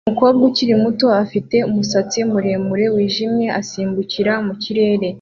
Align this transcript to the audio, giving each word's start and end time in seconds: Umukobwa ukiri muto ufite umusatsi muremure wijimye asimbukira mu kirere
Umukobwa 0.07 0.41
ukiri 0.49 0.73
muto 0.83 1.07
ufite 1.25 1.57
umusatsi 1.69 2.17
muremure 2.31 2.85
wijimye 2.95 3.47
asimbukira 3.59 4.33
mu 4.45 4.53
kirere 4.61 5.07